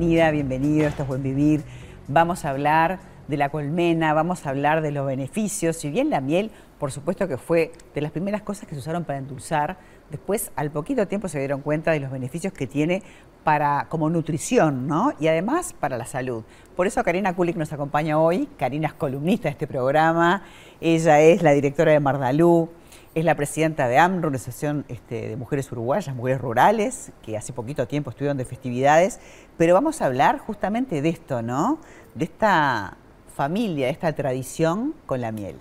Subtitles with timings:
[0.00, 1.62] bienvenida, bienvenido, esto es Buen Vivir.
[2.08, 5.76] Vamos a hablar de la colmena, vamos a hablar de los beneficios.
[5.76, 9.04] Si bien la miel, por supuesto que fue de las primeras cosas que se usaron
[9.04, 9.76] para endulzar,
[10.10, 13.02] después al poquito tiempo se dieron cuenta de los beneficios que tiene
[13.44, 15.12] para como nutrición, ¿no?
[15.20, 16.44] Y además para la salud.
[16.76, 18.48] Por eso Karina Kulik nos acompaña hoy.
[18.56, 20.44] Karina es columnista de este programa.
[20.80, 22.70] Ella es la directora de Mardalú,
[23.14, 27.86] es la presidenta de AMRO, Organización este, de Mujeres Uruguayas, Mujeres Rurales, que hace poquito
[27.88, 29.18] tiempo estuvieron de festividades.
[29.56, 31.78] Pero vamos a hablar justamente de esto, ¿no?
[32.14, 32.96] De esta
[33.34, 35.56] familia, de esta tradición con la miel.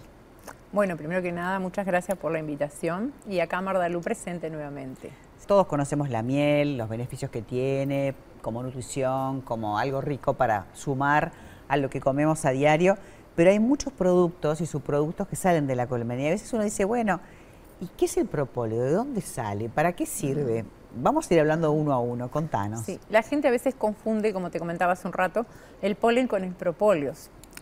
[0.71, 5.09] Bueno, primero que nada, muchas gracias por la invitación y acá Mardalú presente nuevamente.
[5.48, 11.31] Todos conocemos la miel, los beneficios que tiene como nutrición, como algo rico para sumar
[11.68, 12.98] a lo que comemos a diario,
[13.39, 16.61] pero hay muchos productos y subproductos que salen de la colmena y a veces uno
[16.61, 17.21] dice, bueno,
[17.79, 18.81] ¿y qué es el propóleo?
[18.81, 19.70] ¿De dónde sale?
[19.70, 20.65] ¿Para qué sirve?
[20.93, 22.81] Vamos a ir hablando uno a uno, contanos.
[22.81, 25.45] Sí, la gente a veces confunde, como te comentaba hace un rato,
[25.82, 27.13] el polen con el propóleo.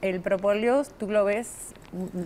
[0.01, 1.75] El propóleo, tú lo ves,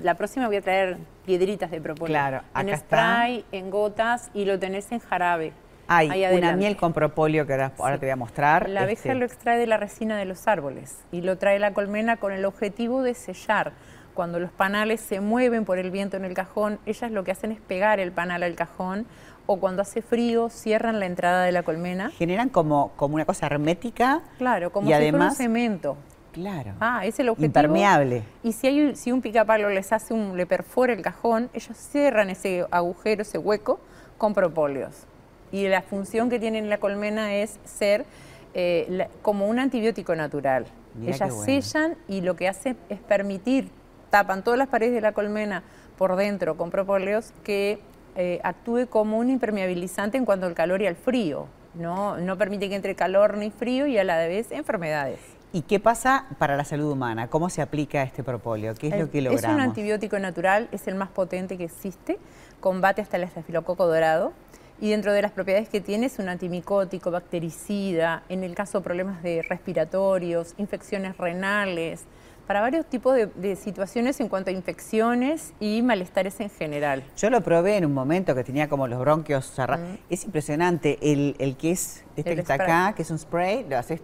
[0.02, 2.14] la próxima voy a traer piedritas de propóleo.
[2.14, 5.52] Claro, acá En spray, en gotas y lo tenés en jarabe.
[5.94, 8.70] Hay ahí una miel con propóleo que ahora, te voy a mostrar.
[8.70, 11.74] La abeja Este, lo extrae de la resina de los árboles y lo trae la
[11.74, 13.74] colmena con el objetivo de sellar.
[14.14, 17.52] Cuando los panales se mueven por el viento en el cajón, ellas lo que hacen
[17.52, 19.06] es pegar el panal al cajón
[19.48, 22.10] o cuando hace frío cierran la entrada de la colmena.
[22.12, 24.22] Generan como, como una cosa hermética.
[24.38, 25.98] Claro, como y si fuera además, un cemento.
[26.32, 26.74] Claro.
[26.80, 27.48] Ah, es el objetivo.
[27.48, 28.24] Impermeable.
[28.44, 31.76] Y si, hay, un- si un picapalo les hace un, le perfora el cajón, ellos
[31.76, 33.82] cierran ese agujero, ese hueco,
[34.18, 35.06] con propóleos.
[35.52, 38.06] Y la función que tiene la colmena es ser
[38.54, 40.66] eh, la- como un antibiótico natural.
[40.96, 41.46] Mirá ellas bueno.
[41.46, 43.70] sellan y lo que hacen es permitir,
[44.10, 45.64] tapan todas las paredes de la colmena
[45.98, 47.80] por dentro con propóleos que
[48.18, 51.48] eh, actúe como un impermeabilizante en cuanto al calor y al frío.
[51.76, 55.20] No, no permite que entre calor ni frío y a la vez enfermedades.
[55.54, 57.28] ¿Y qué pasa para la salud humana?
[57.30, 58.74] ¿Cómo se aplica este propóleo?
[58.76, 59.56] ¿Qué es lo que Es logramos?
[59.56, 62.18] un antibiótico natural, es el más potente que existe,
[62.60, 64.34] combate hasta el estafilococo dorado
[64.82, 68.84] y dentro de las propiedades que tiene es un antimicótico, bactericida, en el caso de
[68.84, 72.04] problemas de respiratorios, infecciones renales,
[72.48, 77.04] para varios tipos de, de situaciones en cuanto a infecciones y malestares en general.
[77.16, 79.88] Yo lo probé en un momento que tenía como los bronquios cerrados.
[80.10, 80.98] Es impresionante.
[81.02, 82.70] El, el que es, este El que está spray.
[82.70, 84.02] acá, que es un spray, lo haces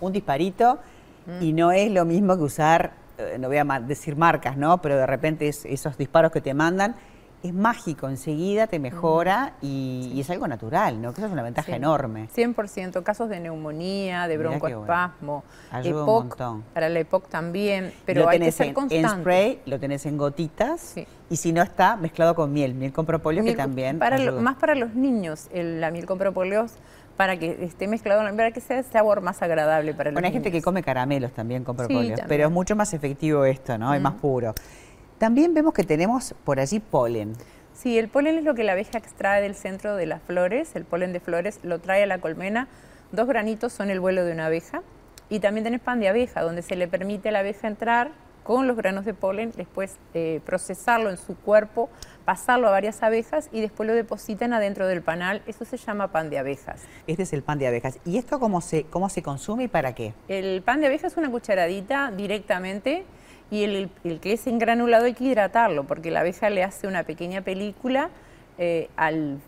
[0.00, 0.78] un disparito
[1.40, 4.80] y no es lo mismo que usar, eh, no voy a decir marcas, ¿no?
[4.80, 6.94] Pero de repente es- esos disparos que te mandan,
[7.44, 11.12] es mágico, enseguida te mejora y, y es algo natural, ¿no?
[11.12, 11.72] Que eso es una ventaja Sí.
[11.72, 12.28] enorme.
[12.34, 16.64] 100%, casos de neumonía, de broncoespasmo, Ayuda un montón.
[16.72, 19.20] para la EPOC también, pero lo hay que ser en, en constante.
[19.20, 21.06] spray, lo tenés en gotitas Sí.
[21.28, 24.40] y si no está mezclado con miel, miel con propóleo Miel que también para lo-
[24.40, 26.72] más para los niños el- la miel con propóleos
[27.18, 30.50] para que esté mezclado para que sea sabor más agradable para los Bueno, hay gente
[30.50, 33.92] que come caramelos también con propóleo, pero es mucho más efectivo esto, ¿no?
[33.94, 34.52] Es más puro.
[35.18, 37.34] También vemos que tenemos por allí polen.
[37.72, 40.84] Sí, el polen es lo que la abeja extrae del centro de las flores, el
[40.84, 42.68] polen de flores lo trae a la colmena.
[43.12, 44.82] Dos granitos son el vuelo de una abeja
[45.28, 48.10] y también tenés pan de abeja, donde se le permite a la abeja entrar
[48.42, 51.88] con los granos de polen, después eh, procesarlo en su cuerpo,
[52.24, 55.42] pasarlo a varias abejas y después lo depositan adentro del panal.
[55.46, 56.82] Eso se llama pan de abejas.
[57.06, 57.98] Este es el pan de abejas.
[58.04, 60.12] ¿Y esto cómo se, cómo se consume y para qué?
[60.28, 63.04] El pan de abeja es una cucharadita directamente
[63.50, 67.04] y el, el que es engranulado hay que hidratarlo porque la abeja le hace una
[67.04, 68.10] pequeña película
[68.58, 69.38] eh, al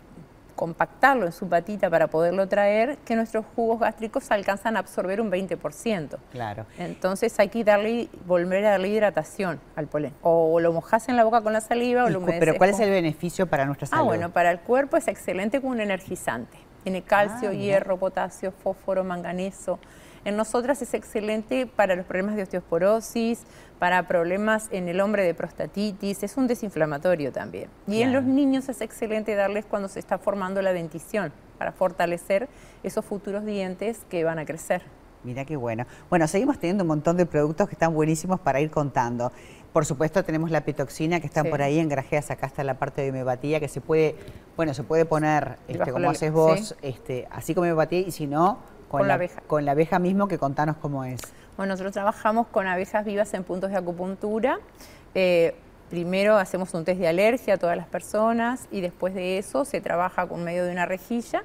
[0.57, 5.31] compactarlo en su patita para poderlo traer que nuestros jugos gástricos alcanzan a absorber un
[5.31, 6.17] 20%.
[6.31, 6.65] Claro.
[6.79, 10.13] Entonces hay que darle, volver a darle hidratación al polen.
[10.23, 12.79] O lo mojas en la boca con la saliva o lo humedeces pero ¿cuál es
[12.79, 14.01] el beneficio para nuestra salud?
[14.01, 16.57] Ah, bueno, para el cuerpo es excelente como un energizante.
[16.83, 19.79] Tiene calcio, Ah, hierro, potasio, fósforo, manganeso.
[20.25, 23.43] En nosotras es excelente para los problemas de osteoporosis,
[23.79, 27.69] para problemas en el hombre de prostatitis, es un desinflamatorio también.
[27.87, 32.49] Y en los niños es excelente darles cuando se está formando la dentición, para fortalecer
[32.83, 34.81] esos futuros dientes que van a crecer.
[35.23, 35.85] Mira qué bueno.
[36.09, 39.31] Bueno, seguimos teniendo un montón de productos que están buenísimos para ir contando.
[39.73, 41.49] Por supuesto tenemos la pitoxina que están Sí.
[41.51, 44.15] por ahí en grajeas, acá está la parte de homeopatía que se puede,
[44.55, 46.75] bueno, se puede poner este, como la- haces vos, sí.
[46.81, 49.41] este, así como homeopatía y si no, con, Con la abeja.
[49.47, 51.19] Con la abeja mismo que contanos cómo es.
[51.57, 54.59] Bueno, nosotros trabajamos con abejas vivas en puntos de acupuntura.
[55.15, 55.55] Eh,
[55.89, 59.81] primero hacemos un test de alergia a todas las personas y después de eso se
[59.81, 61.43] trabaja con medio de una rejilla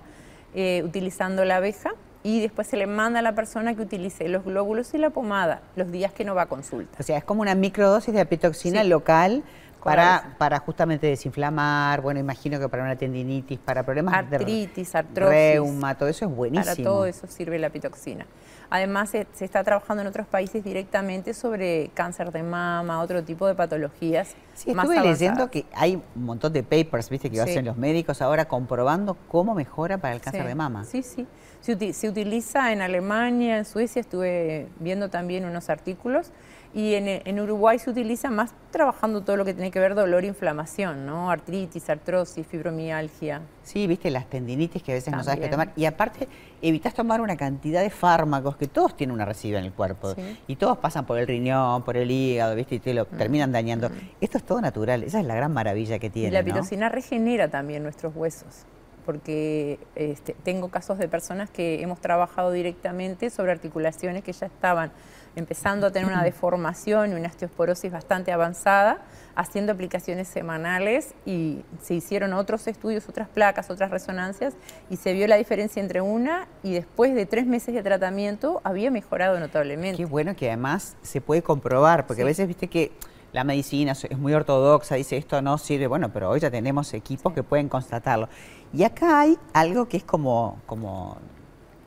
[0.55, 1.93] eh, utilizando la abeja
[2.25, 5.63] y después se le manda a la persona que utilice los glóbulos y la pomada
[5.77, 6.97] los días que no va a consulta.
[7.01, 8.89] O sea, es como una microdosis de apitoxina Sí.
[8.89, 9.43] local
[9.83, 15.31] Para, para justamente desinflamar, bueno, imagino que para una tendinitis, para problemas artritis, de artrosis,
[15.31, 16.75] reuma, todo eso es buenísimo.
[16.75, 18.27] Para todo eso sirve la pitoxina.
[18.71, 23.55] Además, se, está trabajando en otros países directamente sobre cáncer de mama, otro tipo de
[23.55, 24.35] patologías.
[24.55, 28.47] Sí, estuve leyendo que hay un montón de papers, viste, que hacen los médicos ahora
[28.47, 30.85] comprobando cómo mejora para el cáncer de mama.
[30.85, 31.27] Sí, sí.
[31.61, 36.33] Se, utiliza en Alemania, en Suecia, estuve viendo también unos artículos.
[36.75, 40.29] Y en, Uruguay se utiliza más trabajando todo lo que tiene que ver dolor e
[40.29, 41.31] inflamación, ¿no?
[41.31, 43.43] Artritis, artrosis, fibromialgia.
[43.63, 45.73] Sí, viste, las tendinitis que a veces no sabes qué tomar.
[45.77, 46.29] Y aparte,
[46.63, 50.15] evitas tomar una cantidad de fármacos que todos tienen una residuo en el cuerpo.
[50.47, 53.19] Y todos pasan por el riñón, por el hígado, viste, y te lo mm.
[53.19, 53.91] terminan dañando.
[53.91, 53.93] Mm.
[54.23, 56.29] Esto es todo natural, esa es la gran maravilla que tiene.
[56.29, 58.65] Y la pitocina regenera también nuestros huesos
[59.05, 64.93] porque este, tengo casos de personas que hemos trabajado directamente sobre articulaciones que ya estaban
[65.35, 69.03] empezando a tener una deformación y una osteoporosis bastante avanzada,
[69.35, 74.55] haciendo aplicaciones semanales y se hicieron otros estudios, otras placas, otras resonancias
[74.91, 78.91] y se vio la diferencia entre una y después de tres meses de tratamiento había
[78.91, 79.97] mejorado notablemente.
[79.97, 82.93] Qué bueno que además se puede comprobar, porque a veces viste que
[83.33, 87.33] la medicina es muy ortodoxa, dice esto no sirve, bueno, pero hoy ya tenemos equipos
[87.33, 88.29] que pueden constatarlo.
[88.73, 91.19] Y acá hay algo que es como, como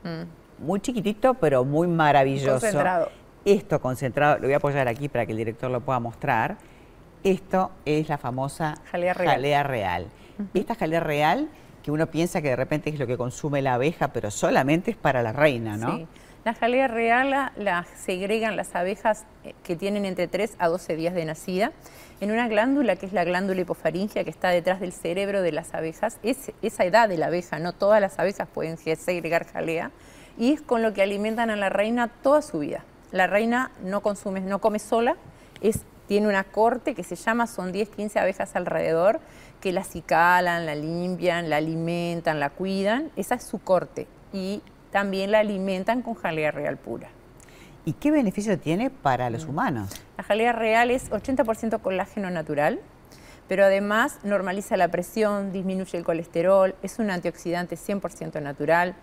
[0.04, 0.66] mm.
[0.66, 2.60] muy chiquitito, pero muy maravilloso.
[2.60, 3.10] Concentrado
[3.46, 6.58] esto concentrado, lo voy a apoyar aquí para que el director lo pueda mostrar.
[7.24, 9.14] Esto es la famosa jalea
[9.64, 10.08] real.
[10.54, 11.48] Esta jalea real,
[11.82, 14.98] que uno piensa que de repente es lo que consume la abeja, pero solamente es
[14.98, 15.98] para la reina, ¿no?
[15.98, 16.08] Sí.
[16.46, 21.16] La jalea real la, segregan las abejas eh, que tienen entre 3 a 12 días
[21.16, 21.72] de nacida
[22.22, 25.74] en una glándula que es la glándula hipofaringia que está detrás del cerebro de las
[25.74, 26.20] abejas.
[26.22, 29.90] Es esa edad de la abeja, no todas las abejas pueden segregar jalea
[30.38, 32.86] y es con lo que alimentan a la reina toda su vida.
[33.12, 35.16] La reina no consume, no come sola,
[36.08, 39.20] tiene una corte que se llama, son 10, 15 abejas alrededor,
[39.62, 43.10] que la acicalan, la limpian, la alimentan, la cuidan.
[43.16, 44.06] Esa es su corte.
[44.32, 44.62] Y
[44.96, 47.10] también la alimentan con jalea real pura.
[47.84, 49.50] ¿Y qué beneficio tiene para los mm.
[49.50, 49.90] humanos?
[50.18, 52.80] La jalea real es 80% colágeno natural,
[53.50, 58.96] pero además normaliza la presión, disminuye el colesterol, es un antioxidante 100% natural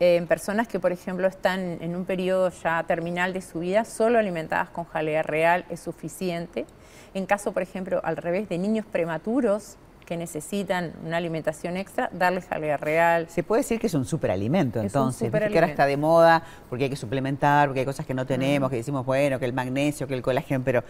[0.00, 4.18] en personas que, por ejemplo, están en un periodo ya terminal de su vida, solo
[4.18, 6.66] alimentadas con jalea real es suficiente.
[7.14, 9.76] En caso, por ejemplo, al revés, de niños prematuros
[10.06, 13.26] que necesitan una alimentación extra, darles jalea real.
[13.28, 16.90] Se puede decir que es un superalimento, entonces, que ahora está de moda porque hay
[16.90, 20.14] que suplementar, porque hay cosas que no tenemos, que decimos, bueno, que el magnesio, que
[20.14, 20.84] el colágeno, pero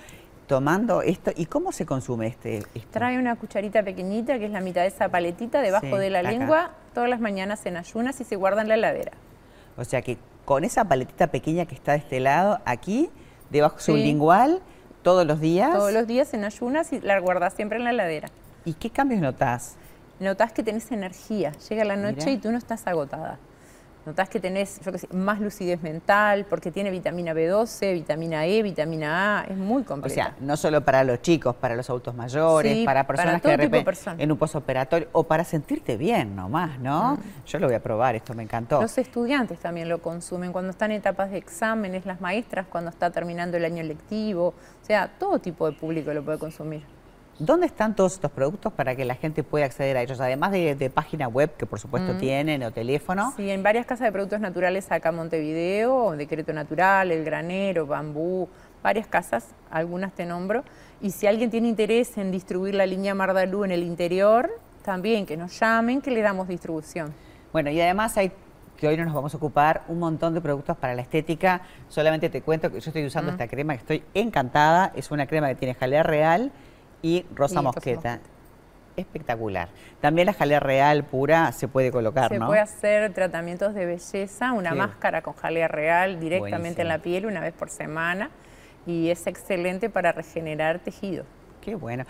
[0.47, 1.33] tomando esto.
[1.35, 2.63] ¿Y cómo se consume este?
[2.91, 6.73] Trae una cucharita pequeñita, que es la mitad de esa paletita, debajo de la lengua,
[6.95, 9.13] todas las mañanas en ayunas y se guarda en la heladera.
[9.77, 13.11] O sea que con esa paletita pequeña que está de este lado, aquí,
[13.51, 14.61] debajo sublingual,
[15.03, 15.73] todos los días.
[15.73, 18.29] Todos los días en ayunas y la guardas siempre en la heladera.
[18.67, 19.77] ¿Y qué cambios notas?
[20.19, 21.53] Notas que tenés energía.
[21.69, 23.39] Llega la noche y tú no estás agotada.
[24.05, 28.63] Notás que tenés, yo qué sé, más lucidez mental, porque tiene vitamina B12, vitamina E,
[28.63, 30.13] vitamina A, es muy completo.
[30.13, 33.57] O sea, no solo para los chicos, para los autos mayores, para personas que de
[33.57, 37.15] repente en un posoperatorio, o para sentirte bien nomás, ¿no?
[37.15, 37.47] Mm.
[37.47, 38.81] Yo lo voy a probar, esto me encantó.
[38.81, 43.11] Los estudiantes también lo consumen cuando están en etapas de exámenes, las maestras cuando está
[43.11, 46.83] terminando el año lectivo, o sea, todo tipo de público lo puede consumir.
[47.39, 50.21] ¿Dónde están todos estos productos para que la gente pueda acceder a ellos?
[50.21, 52.19] Además de, página web, que por supuesto mm.
[52.19, 53.33] tienen, o teléfono.
[53.37, 58.49] Sí, en varias casas de productos naturales acá Montevideo, Decreto Natural, El Granero, Bambú,
[58.83, 60.65] varias casas, algunas te nombro.
[61.03, 64.51] Y si alguien tiene interés en distribuir la línea Mardalú en el interior,
[64.83, 67.13] también que nos llamen, que le damos distribución.
[67.53, 68.33] Bueno, y además hay
[68.79, 71.63] que hoy no nos vamos a ocupar un montón de productos para la estética.
[71.89, 73.35] Solamente te cuento que yo estoy usando mm.
[73.35, 74.93] esta crema que estoy encantada.
[74.95, 76.53] Es una crema que tiene jalea real,
[77.03, 78.21] y rosa mosqueta.
[78.97, 79.69] Espectacular.
[80.01, 82.47] También la jalea real pura se puede colocar, se ¿no?
[82.47, 87.27] Se puede hacer tratamientos de belleza, una máscara con jalea real directamente en la piel
[87.27, 88.31] una vez por semana
[88.87, 91.25] y es excelente para regenerar tejido.
[91.61, 92.05] Qué bueno.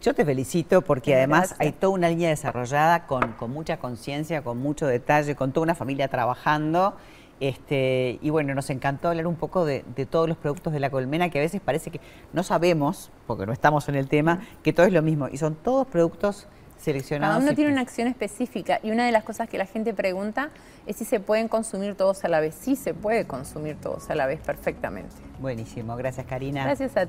[0.00, 4.58] Yo te felicito porque además hay toda una línea desarrollada con, con mucha conciencia, con
[4.58, 6.96] mucho detalle, con toda una familia trabajando
[7.40, 11.28] este, y bueno, nos encantó hablar un poco de, todos los productos de la colmena,
[11.30, 12.00] que a veces parece que
[12.32, 15.28] no sabemos, porque no estamos en el tema, que todo es lo mismo.
[15.28, 16.46] Y son todos productos
[16.78, 17.36] seleccionados.
[17.36, 20.50] Cada uno tiene una acción específica y una de las cosas que la gente pregunta
[20.86, 22.54] es si se pueden consumir todos a la vez.
[22.54, 25.14] Sí se puede consumir todos a la vez perfectamente.
[25.40, 26.64] Buenísimo, gracias Karina.
[26.64, 27.00] Gracias a ti.